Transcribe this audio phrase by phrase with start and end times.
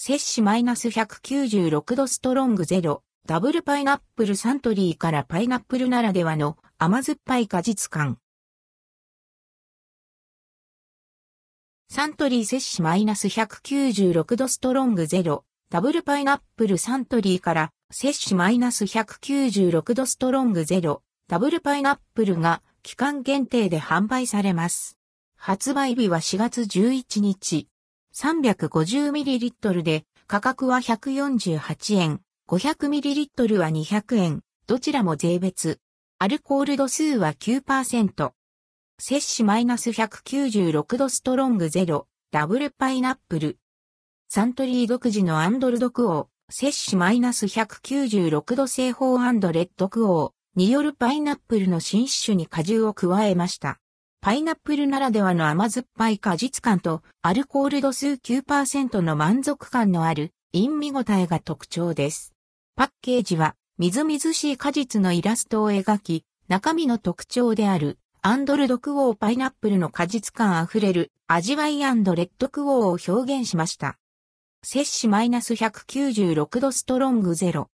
[0.00, 8.18] 摂氏マイナス196度ストロングゼロ、ダブルパイナップルサントリーからパイナップルならではの甘酸っぱい果実感。
[11.90, 24.96] サントリー摂氏マイナス196度ストロングゼロ、ダブルパイナップルサントリーから摂氏マイナス196度ストロングゼロ、ダブルパイナップルが期間限定で販売されます。
[25.36, 27.66] 発売日は4月11日。
[28.18, 35.78] 350ml で価格は148円、500ml は200円、どちらも税別。
[36.18, 38.32] アルコール度数は9%。
[38.98, 43.58] 摂氏マイナス196度ストロングゼロ、ダブルパイナップル。
[44.28, 53.78] サントリー独自のアンドルドクオー、摂氏マイナス196度製法アンドレッドクオーによるパイナップルの新種に果汁を加えました。
[54.20, 62.34] パイナップルならではの甘酸っぱい果実感とアルコール度数9%の満足感のある陰味ごたえが特徴です。
[62.74, 73.98] パッケージはみずみずしい果実のイラストを描き、中身の特徴であるアンドルドクオーパイナップルの果実感あふれる味わいレッドクオーを表現しました。
[74.64, 77.70] 摂氏マイナス196度ストロングゼロ。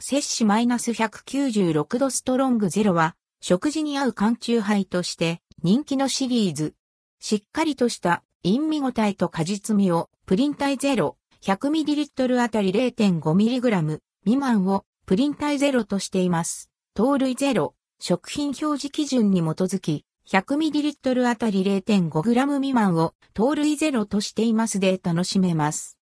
[0.00, 6.74] 摂氏マイナス196度ストロングゼロは食事に合う缶中杯として人気のシリーズ。
[7.20, 16.68] しっかりとした陰味ごたえと果実味をプリン体ゼロ 100ml あたり 0.5mg 未満をプリン体ゼロとしています。
[16.92, 25.92] 糖類ゼロ食品表示基準に基づき 100ml あたり 0.5g 未満を糖類ゼロとしていますで楽しめます。